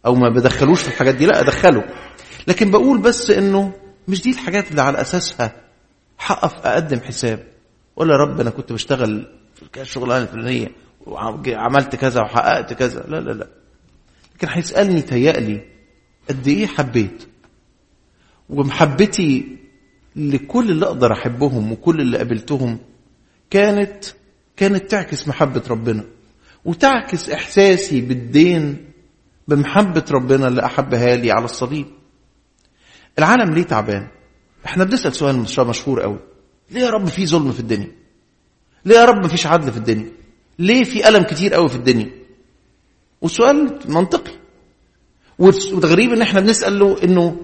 أو 0.07 0.15
ما 0.15 0.29
بدخلوش 0.29 0.83
في 0.83 0.89
الحاجات 0.89 1.15
دي 1.15 1.27
لا 1.27 1.41
أدخله. 1.41 1.85
لكن 2.49 2.71
بقول 2.71 2.99
بس 2.99 3.31
إنه 3.31 3.73
مش 4.09 4.23
دي 4.23 4.31
الحاجات 4.31 4.71
اللي 4.71 4.83
على 4.83 5.01
أساسها 5.01 5.53
هقف 6.19 6.67
أقدم 6.67 7.01
حساب. 7.01 7.47
ولا 7.97 8.17
رب 8.17 8.41
أنا 8.41 8.51
كنت 8.51 8.73
بشتغل 8.73 9.27
في 9.55 9.81
الشغلانه 9.81 10.23
الفلانية 10.23 10.69
وعملت 11.07 11.97
كذا 11.97 12.21
وحققت 12.21 12.73
كذا. 12.73 13.05
لا 13.09 13.21
لا 13.21 13.31
لا. 13.31 13.49
لكن 14.35 14.49
هيسألني 14.51 15.03
تهيألي 15.03 15.65
قد 16.29 16.49
إيه 16.49 16.67
حبيت. 16.67 17.29
ومحبتي 18.49 19.57
لكل 20.17 20.71
اللي 20.71 20.87
أقدر 20.87 21.13
أحبهم 21.13 21.73
وكل 21.73 22.01
اللي 22.01 22.17
قابلتهم 22.17 22.79
كانت 23.51 24.05
كانت 24.57 24.91
تعكس 24.91 25.29
محبة 25.29 25.63
ربنا 25.71 26.05
وتعكس 26.65 27.31
إحساسي 27.31 28.01
بالدين 28.01 28.85
بمحبة 29.49 30.05
ربنا 30.11 30.49
اللي 30.49 30.65
أحبها 30.65 31.17
لي 31.17 31.33
على 31.33 31.45
الصليب. 31.45 31.87
العالم 33.19 33.55
ليه 33.55 33.63
تعبان؟ 33.63 34.09
إحنا 34.67 34.85
بنسأل 34.85 35.15
سؤال 35.15 35.69
مشهور 35.69 36.01
قوي. 36.01 36.19
ليه 36.71 36.81
يا 36.81 36.91
رب 36.91 37.07
في 37.07 37.27
ظلم 37.27 37.53
في 37.53 37.61
الدنيا؟ 37.61 37.93
ليه 38.85 38.97
يا 38.97 39.05
رب 39.05 39.25
مفيش 39.25 39.47
عدل 39.47 39.73
في 39.73 39.79
الدنيا؟ 39.79 40.13
ليه 40.59 40.85
في 40.85 41.09
ألم 41.09 41.23
كتير 41.23 41.55
قوي 41.55 41.69
في 41.69 41.77
الدنيا؟ 41.77 42.11
والسؤال 43.21 43.79
منطقي. 43.89 44.33
والغريب 45.41 46.13
إن 46.13 46.23
إحنا 46.23 46.41
بنسأل 46.41 46.79
له 46.79 46.97
إنه 47.05 47.37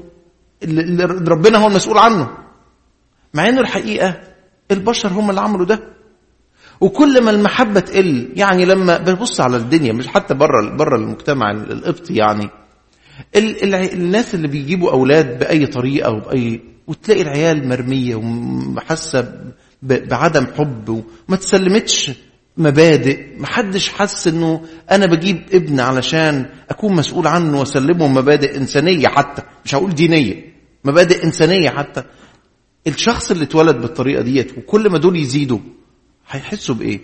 ربنا 1.29 1.59
هو 1.59 1.67
المسؤول 1.67 1.99
عنه. 1.99 2.29
مع 3.35 3.49
إنه 3.49 3.61
الحقيقة 3.61 4.21
البشر 4.71 5.09
هم 5.09 5.31
اللي 5.31 5.41
عملوا 5.41 5.67
ده. 5.67 5.81
وكل 6.81 7.23
ما 7.25 7.31
المحبة 7.31 7.81
تقل 7.81 8.29
يعني 8.37 8.65
لما 8.65 8.99
ببص 8.99 9.41
على 9.41 9.57
الدنيا 9.57 9.93
مش 9.93 10.07
حتى 10.07 10.35
بره 10.35 10.77
بره 10.77 10.97
المجتمع 10.97 11.51
القبطي 11.51 12.15
يعني 12.15 12.49
ال 13.37 13.63
ال 13.65 13.75
الناس 13.75 14.35
اللي 14.35 14.49
بيجيبوا 14.49 14.91
أولاد 14.91 15.39
بأي 15.39 15.67
طريقة 15.67 16.11
وبأي 16.11 16.61
وتلاقي 16.87 17.23
العيال 17.23 17.69
مرمية 17.69 18.15
وحاسة 18.17 19.33
بعدم 19.83 20.47
حب 20.47 20.89
وما 20.89 21.37
تسلمتش. 21.37 22.11
مبادئ. 22.59 23.39
محدش 23.39 23.89
حس 23.89 24.29
إنه 24.29 24.61
أنا 24.91 25.07
بجيب 25.07 25.43
ابن 25.53 25.81
علشان 25.81 26.47
أكون 26.71 26.95
مسؤول 26.97 27.27
عنه 27.27 27.59
وأسلمه 27.61 28.09
مبادئ 28.09 28.57
إنسانية 28.57 29.09
حتى. 29.09 29.43
مش 29.65 29.75
هقول 29.75 29.95
دينية 29.95 30.55
مبادئ 30.85 31.25
إنسانية 31.25 31.71
حتى. 31.71 32.03
الشخص 32.87 33.31
اللي 33.31 33.45
اتولد 33.45 33.77
بالطريقة 33.81 34.23
ديت 34.23 34.59
وكل 34.59 34.91
ما 34.91 34.99
دول 34.99 35.17
يزيدوا 35.17 35.59
هيحسوا 36.31 36.75
بإيه؟ 36.75 37.01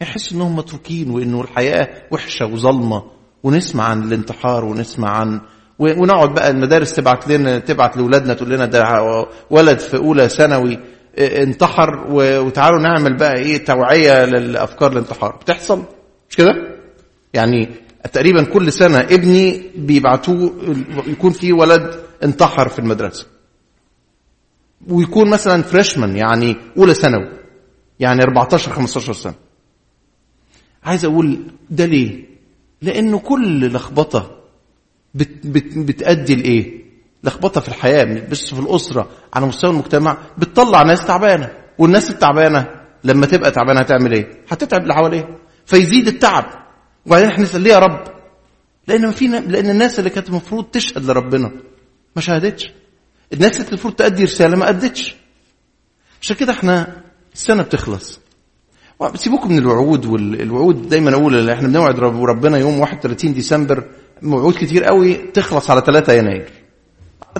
يحسوا 0.00 0.36
إنهم 0.36 0.56
متروكين 0.56 1.10
وإنه 1.10 1.40
الحياة 1.40 1.88
وحشة 2.10 2.46
وظلمة. 2.46 3.02
ونسمع 3.42 3.84
عن 3.84 4.02
الانتحار 4.02 4.64
ونسمع 4.64 5.08
عن 5.10 5.40
ونقعد 5.78 6.34
بقى 6.34 6.50
المدارس 6.50 6.92
تبعت 6.94 7.28
لنا 7.28 7.58
تبعت 7.58 7.96
لأولادنا 7.96 8.34
تقول 8.34 8.50
لنا 8.50 8.66
ده 8.66 8.82
ولد 9.50 9.78
في 9.78 9.96
أولى 9.96 10.28
ثانوي. 10.28 10.78
انتحر 11.18 12.06
وتعالوا 12.10 12.80
نعمل 12.80 13.16
بقى 13.16 13.36
إيه 13.38 13.64
توعية 13.64 14.24
للأفكار 14.24 14.92
الانتحار. 14.92 15.36
بتحصل؟ 15.36 15.82
مش 16.30 16.36
كده؟ 16.36 16.52
يعني 17.34 17.68
تقريبا 18.12 18.42
كل 18.44 18.72
سنة 18.72 18.98
ابني 19.00 19.62
بيبعتوه 19.76 20.54
يكون 21.06 21.30
في 21.32 21.52
ولد 21.52 22.00
انتحر 22.24 22.68
في 22.68 22.78
المدرسة. 22.78 23.26
ويكون 24.88 25.30
مثلا 25.30 25.62
فريشمان 25.62 26.16
يعني 26.16 26.56
أولى 26.78 26.94
ثانوي 26.94 27.28
يعني 28.00 28.22
14 28.22 28.72
15 28.72 29.12
سنة. 29.12 29.34
عايز 30.84 31.04
أقول 31.04 31.38
ده 31.70 31.84
ليه؟ 31.84 32.24
لأنه 32.82 33.18
كل 33.18 33.72
لخبطة 33.72 34.36
بت 35.14 35.46
بت 35.46 35.78
بتأدي 35.78 36.34
لإيه؟ 36.34 36.85
لخبطه 37.26 37.60
في 37.60 37.68
الحياة 37.68 38.04
مش 38.30 38.42
في 38.50 38.58
الأسرة 38.60 39.08
على 39.34 39.46
مستوى 39.46 39.70
المجتمع 39.70 40.16
بتطلع 40.38 40.82
ناس 40.82 41.04
تعبانة. 41.04 41.50
والناس 41.78 42.10
التعبانة 42.10 42.66
لما 43.04 43.26
تبقى 43.26 43.50
تعبانة 43.50 43.80
هتعمل 43.80 44.12
إيه؟ 44.12 44.44
هتتعب 44.48 44.82
اللي 44.82 44.94
حواليها. 44.94 45.28
فيزيد 45.66 46.08
التعب. 46.08 46.44
وبعدين 47.06 47.28
إحنا 47.28 47.42
نسأل 47.44 47.60
ليه 47.60 47.72
يا 47.72 47.78
رب؟ 47.78 48.04
لأن 48.88 49.10
في 49.10 49.26
لأن 49.26 49.70
الناس 49.70 49.98
اللي 49.98 50.10
كانت 50.10 50.28
المفروض 50.28 50.64
تشهد 50.64 51.04
لربنا 51.04 51.50
ما 52.16 52.22
شهدتش. 52.22 52.70
الناس 53.32 53.56
اللي 53.60 53.68
المفروض 53.68 53.94
تأدي 53.94 54.24
رسالة 54.24 54.56
ما 54.56 54.68
أدتش. 54.68 55.16
عشان 56.22 56.36
كده 56.36 56.52
إحنا 56.52 57.02
السنة 57.34 57.62
بتخلص. 57.62 58.20
سيبوكم 59.14 59.52
من 59.52 59.58
الوعود 59.58 60.06
والوعود 60.06 60.88
دايما 60.88 61.14
أقول 61.14 61.50
إحنا 61.50 61.68
بنوعد 61.68 61.98
ربنا 61.98 62.58
يوم 62.58 62.80
31 62.80 63.34
ديسمبر. 63.34 63.84
وعود 64.22 64.54
كتير 64.54 64.84
قوي 64.84 65.14
تخلص 65.14 65.70
على 65.70 65.80
3 65.80 66.12
يناير. 66.12 66.50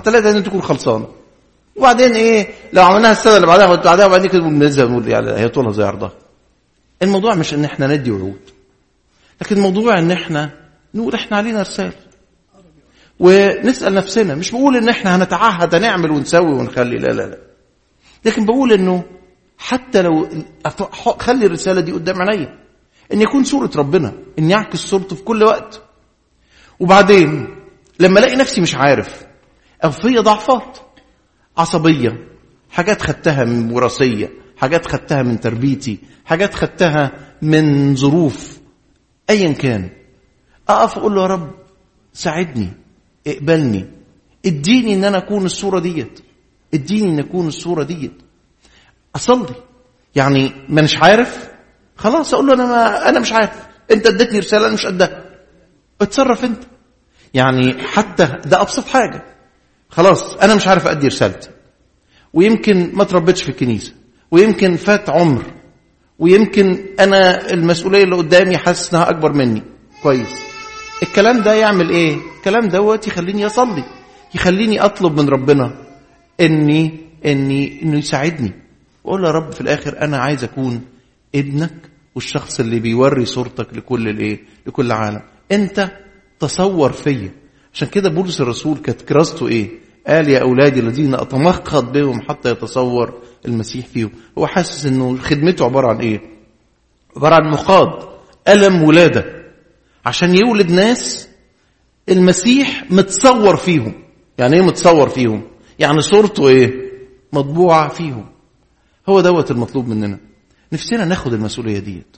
3 0.03 0.29
يناير 0.29 0.43
تكون 0.45 0.61
خلصانة. 0.61 1.07
وبعدين 1.75 2.15
إيه 2.15 2.47
لو 2.73 2.83
عملناها 2.83 3.11
السنة 3.11 3.35
اللي 3.35 3.47
بعدها 3.47 3.65
واللي 3.65 3.83
بعدها 3.83 4.05
وبعدين 4.05 4.29
كده 4.31 4.41
بننزل 4.41 4.91
نقول 4.91 5.07
يعني 5.07 5.31
هي 5.31 5.47
طولها 5.49 5.71
زي 5.71 5.83
عرضها. 5.83 6.11
الموضوع 7.01 7.35
مش 7.35 7.53
إن 7.53 7.65
إحنا 7.65 7.87
ندي 7.87 8.11
وعود 8.11 8.39
لكن 9.41 9.55
الموضوع 9.55 9.99
إن 9.99 10.11
إحنا 10.11 10.49
نقول 10.93 11.13
إحنا 11.13 11.37
علينا 11.37 11.61
رسالة. 11.61 11.91
ونسأل 13.19 13.93
نفسنا 13.93 14.35
مش 14.35 14.51
بقول 14.51 14.77
إن 14.77 14.89
إحنا 14.89 15.15
هنتعهد 15.15 15.75
هنعمل 15.75 16.11
ونسوي 16.11 16.53
ونخلي 16.53 16.97
لا 16.97 17.07
لا 17.07 17.21
لا. 17.23 17.37
لكن 18.25 18.45
بقول 18.45 18.73
إنه 18.73 19.03
حتى 19.57 20.01
لو 20.01 20.27
خلي 21.19 21.45
الرسالة 21.45 21.81
دي 21.81 21.91
قدام 21.91 22.21
عينيا. 22.21 22.57
إن 23.13 23.21
يكون 23.21 23.43
صورة 23.43 23.71
ربنا 23.75 24.13
إن 24.39 24.49
يعكس 24.49 24.79
صورته 24.79 25.15
في 25.15 25.23
كل 25.23 25.43
وقت. 25.43 25.81
وبعدين 26.79 27.55
لما 27.99 28.19
ألاقي 28.19 28.35
نفسي 28.35 28.61
مش 28.61 28.75
عارف 28.75 29.26
في 29.91 30.17
ضعفات. 30.17 30.77
عصبية. 31.57 32.27
حاجات 32.69 33.01
خدتها 33.01 33.43
من 33.43 33.71
وراثية. 33.71 34.29
حاجات 34.57 34.85
خدتها 34.85 35.21
من 35.23 35.39
تربيتي. 35.39 35.99
حاجات 36.25 36.53
خدتها 36.53 37.11
من 37.41 37.95
ظروف. 37.95 38.57
ايا 39.29 39.51
كان. 39.51 39.89
أقف 40.69 40.97
أقول 40.97 41.15
له 41.15 41.21
يا 41.21 41.27
رب 41.27 41.51
ساعدني. 42.13 42.73
اقبلني. 43.27 43.87
اديني 44.45 44.93
إن 44.93 45.03
أنا 45.03 45.17
أكون 45.17 45.45
الصورة 45.45 45.79
ديت. 45.79 46.19
اديني 46.73 47.09
إن 47.09 47.19
أكون 47.19 47.47
الصورة 47.47 47.83
ديت. 47.83 48.21
أصلي. 49.15 49.55
يعني 50.15 50.51
ما 50.69 50.81
مش 50.81 50.97
عارف. 50.97 51.49
خلاص 51.95 52.33
أقول 52.33 52.47
له 52.47 52.53
أنا 52.53 52.65
ما 52.65 53.09
أنا 53.09 53.19
مش 53.19 53.31
عارف. 53.33 53.67
أنت 53.91 54.07
اديتني 54.07 54.39
رسالة 54.39 54.65
أنا 54.65 54.73
مش 54.73 54.85
قدها. 54.85 55.25
اتصرف 56.01 56.43
أنت. 56.43 56.63
يعني 57.33 57.83
حتى 57.83 58.25
ده 58.45 58.61
أبسط 58.61 58.87
حاجة. 58.87 59.36
خلاص 59.89 60.33
أنا 60.35 60.55
مش 60.55 60.67
عارف 60.67 60.87
أدي 60.87 61.07
رسالتي. 61.07 61.49
ويمكن 62.33 62.91
ما 62.93 63.03
تربيتش 63.03 63.43
في 63.43 63.49
الكنيسة 63.49 63.93
ويمكن 64.31 64.75
فات 64.75 65.09
عمر 65.09 65.43
ويمكن 66.19 66.85
أنا 66.99 67.51
المسؤولية 67.53 68.03
اللي 68.03 68.15
قدامي 68.15 68.57
حاسس 68.57 68.93
إنها 68.93 69.09
أكبر 69.09 69.33
مني. 69.33 69.63
كويس. 70.03 70.29
الكلام 71.03 71.41
ده 71.41 71.53
يعمل 71.53 71.89
إيه؟ 71.89 72.17
الكلام 72.37 72.67
دوت 72.67 73.07
يخليني 73.07 73.45
أصلي 73.45 73.83
يخليني 74.35 74.79
أطلب 74.85 75.19
من 75.19 75.29
ربنا 75.29 75.73
إني 76.41 76.91
إني 77.25 77.81
إنه 77.83 77.97
يساعدني. 77.97 78.53
وأقول 79.03 79.25
يا 79.25 79.31
رب 79.31 79.51
في 79.51 79.61
الآخر 79.61 80.01
أنا 80.01 80.17
عايز 80.17 80.43
أكون 80.43 80.81
ابنك 81.35 81.73
والشخص 82.15 82.59
اللي 82.59 82.79
بيوري 82.79 83.25
صورتك 83.25 83.73
لكل 83.73 84.07
الإيه؟ 84.09 84.39
لكل 84.67 84.91
عالم 84.91 85.21
أنت 85.51 85.91
تصور 86.39 86.91
فيا 86.91 87.31
عشان 87.77 87.87
كده 87.87 88.09
بولس 88.09 88.41
الرسول 88.41 88.77
كانت 88.77 89.01
كراسته 89.01 89.47
إيه؟ 89.47 89.69
قال 90.07 90.29
يا 90.29 90.39
أولادي 90.41 90.79
الذين 90.79 91.13
اتمخض 91.13 91.91
بهم 91.91 92.21
حتى 92.21 92.51
يتصور 92.51 93.21
المسيح 93.45 93.85
فيهم. 93.85 94.11
هو 94.37 94.47
حاسس 94.47 94.85
إنه 94.85 95.17
خدمته 95.17 95.65
عبارة 95.65 95.87
عن 95.87 95.99
إيه؟ 95.99 96.21
عبارة 97.15 97.35
عن 97.35 97.51
مخاض 97.51 98.09
ألم 98.47 98.83
ولادة. 98.83 99.25
عشان 100.05 100.35
يولد 100.35 100.71
ناس 100.71 101.29
المسيح 102.09 102.91
متصور 102.91 103.55
فيهم. 103.55 103.93
يعني 104.37 104.55
إيه 104.55 104.61
متصور 104.61 105.09
فيهم؟ 105.09 105.41
يعني 105.79 106.01
صورته 106.01 106.47
إيه؟ 106.47 106.91
مطبوعة 107.33 107.89
فيهم. 107.89 108.25
هو 109.09 109.21
دوت 109.21 109.51
المطلوب 109.51 109.87
مننا. 109.87 110.19
نفسنا 110.73 111.05
ناخد 111.05 111.33
المسؤولية 111.33 111.79
ديت. 111.79 112.17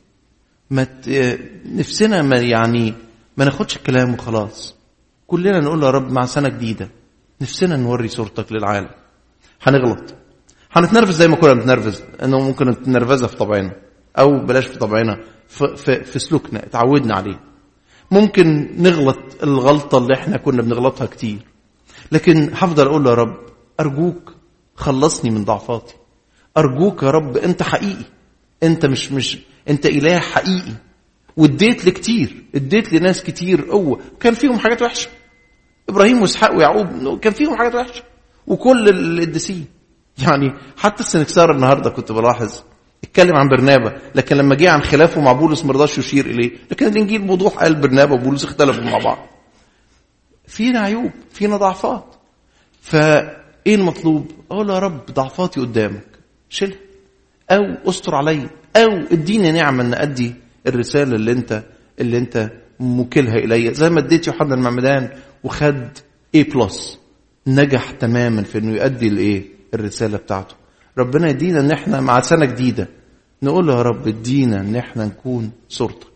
ما 0.70 0.84
ت... 0.84 1.10
نفسنا 1.66 2.22
ما 2.22 2.38
يعني 2.38 2.94
ما 3.38 3.46
ناخدش 3.46 3.76
الكلام 3.76 4.14
وخلاص. 4.14 4.79
كلنا 5.30 5.60
نقول 5.60 5.84
يا 5.84 5.90
رب 5.90 6.12
مع 6.12 6.26
سنة 6.26 6.50
جديدة 6.50 6.90
نفسنا 7.42 7.78
نوري 7.78 8.08
صورتك 8.08 8.52
للعالم. 8.52 8.90
هنغلط. 9.62 10.16
هنتنرفز 10.72 11.16
زي 11.16 11.28
ما 11.28 11.36
كنا 11.36 11.54
بنتنرفز 11.54 12.04
إنه 12.24 12.40
ممكن 12.40 12.70
نتنرفزها 12.70 13.28
في 13.28 13.36
طبعنا 13.38 13.72
أو 14.20 14.46
بلاش 14.46 14.66
في 14.68 14.78
طبعنا 14.78 15.20
في, 15.48 15.76
في, 15.76 16.04
في 16.04 16.20
سلوكنا 16.20 16.66
اتعودنا 16.66 17.16
عليه. 17.16 17.40
ممكن 18.12 18.70
نغلط 18.78 19.44
الغلطة 19.44 19.98
اللي 19.98 20.14
إحنا 20.14 20.38
كنا 20.38 20.62
بنغلطها 20.62 21.06
كتير. 21.06 21.40
لكن 22.12 22.50
هفضل 22.54 22.88
أقول 22.88 23.08
يا 23.08 23.14
رب 23.14 23.38
أرجوك 23.80 24.34
خلصني 24.76 25.32
من 25.32 25.44
ضعفاتي. 25.46 25.96
أرجوك 26.58 27.04
يا 27.04 27.10
رب 27.10 27.38
أنت 27.38 27.64
حقيقي. 27.64 28.06
أنت 28.64 28.86
مش 28.86 29.12
مش 29.12 29.38
أنت 29.70 29.86
إله 29.86 30.20
حقيقي. 30.20 30.74
واديت 31.38 31.86
لكتير 31.86 32.44
اديت 32.56 32.94
لناس 32.94 33.24
كتير 33.24 33.66
قوة. 33.66 34.00
كان 34.20 34.34
فيهم 34.34 34.60
حاجات 34.60 34.82
وحشة. 34.82 35.10
إبراهيم 35.90 36.22
وإسحاق 36.22 36.56
ويعقوب 36.56 37.20
كان 37.20 37.34
فيهم 37.34 37.56
حاجات 37.56 37.76
وحشة. 37.76 38.04
وكل 38.48 38.90
القديسين 38.90 39.66
يعني 40.18 40.54
حتى 40.78 41.00
السنكسار 41.00 41.52
النهارده 41.52 41.90
كنت 41.90 42.12
بلاحظ 42.12 42.62
اتكلم 43.04 43.36
عن 43.36 43.48
برنابا 43.48 44.02
لكن 44.16 44.36
لما 44.36 44.56
جه 44.56 44.72
عن 44.72 44.82
خلافه 44.82 45.22
مع 45.22 45.32
بولس 45.32 45.66
ما 45.66 45.74
رضاش 45.74 45.98
يشير 45.98 46.26
إليه. 46.26 46.52
لكن 46.72 46.88
الانجيل 46.88 47.22
بوضوح 47.22 47.54
قال 47.54 47.76
برنابا 47.76 48.14
وبولس 48.14 48.44
اختلفوا 48.44 48.84
مع 48.84 48.98
بعض. 48.98 49.18
فينا 50.48 50.80
عيوب 50.80 51.12
فينا 51.32 51.58
ضعفات. 51.58 52.16
فإيه 52.82 53.76
المطلوب؟ 53.76 54.32
أقول 54.52 54.70
يا 54.70 54.80
رب 54.80 55.06
ضعفاتي 55.06 55.60
قدامك. 55.60 56.06
شيلها. 56.50 56.78
أو 57.52 57.90
استر 57.90 58.16
عليا. 58.16 58.50
أو 58.76 58.98
اديني 59.12 59.52
نعمة 59.52 59.84
إن 59.84 59.94
أدي 59.94 60.36
الرسالة 60.68 61.16
اللي 61.16 61.32
أنت 61.32 61.64
اللي 62.00 62.18
أنت 62.18 62.52
موكلها 62.80 63.36
الي 63.36 63.74
زي 63.74 63.90
ما 63.90 64.00
اديت 64.00 64.28
يوحنا 64.28 64.56
المعمدان 64.56 65.10
وخد 65.44 65.88
إيليا 66.36 66.44
اللي 66.44 67.00
نجح 67.48 67.92
تماما 67.92 68.44
في 68.44 68.58
إنه 68.58 68.72
يؤدي 68.76 69.08
الايه 69.08 69.44
الرسالة 69.74 70.18
بتاعته. 70.18 70.56
ربنا 70.98 71.30
يدينا 71.30 71.60
إن 71.60 71.72
إحنا 71.72 72.02
مع 72.02 72.22
سنة 72.22 72.46
جديدة. 72.46 72.88
نقول 73.44 73.68
له 73.68 73.78
يا 73.78 73.82
رب 73.82 74.08
ادينا 74.08 74.62
إن 74.62 74.76
إحنا 74.76 75.06
نكون 75.06 75.52
صورتك. 75.70 76.08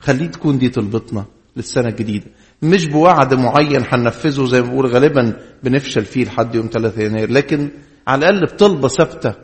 خليه 0.00 0.26
تكون 0.26 0.58
دي 0.58 0.68
طلبتنا 0.68 1.24
للسنة 1.56 1.88
الجديدة. 1.88 2.26
مش 2.62 2.86
بوعد 2.86 3.34
معين 3.34 3.82
هننفذه 3.88 4.46
زي 4.46 4.62
ما 4.62 4.68
بقول 4.68 4.86
غالبا 4.86 5.36
بنفشل 5.62 6.04
فيه 6.04 6.24
لحد 6.24 6.54
يوم 6.54 6.66
3 6.72 7.02
يناير. 7.02 7.30
لكن 7.30 7.68
على 8.06 8.28
الأقل 8.28 8.54
بطلبة 8.54 8.88
ثابتة 8.88 9.34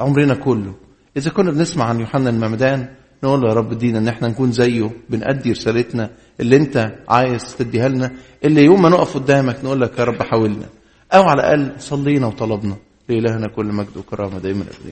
عمرنا 0.00 0.34
كله. 0.34 0.74
إذا 1.16 1.30
كنا 1.30 1.50
بنسمع 1.50 1.84
عن 1.84 2.00
يوحنا 2.00 2.30
المعمدان 2.30 2.88
نقول 3.24 3.40
له 3.40 3.48
يا 3.48 3.54
رب 3.54 3.72
ادينا 3.72 3.98
إن 3.98 4.08
إحنا 4.08 4.28
نكون 4.28 4.52
زيه 4.52 4.90
بنأدي 5.10 5.52
رسالتنا 5.52 6.10
اللي 6.40 6.56
انت 6.56 6.94
عايز 7.08 7.56
تديها 7.56 7.88
لنا 7.88 8.12
اللي 8.44 8.64
يوم 8.64 8.82
ما 8.82 8.88
نقف 8.88 9.14
قدامك 9.14 9.64
نقول 9.64 9.80
لك 9.80 9.98
يا 9.98 10.04
رب 10.04 10.22
حاولنا. 10.22 10.66
أو 11.12 11.22
على 11.22 11.40
الأقل 11.40 11.80
صلينا 11.80 12.26
وطلبنا. 12.26 12.76
لإلهنا 13.08 13.48
كل 13.48 13.66
مجد 13.66 13.96
وكرامة 13.96 14.38
دايما. 14.38 14.60
ابدا 14.60 14.78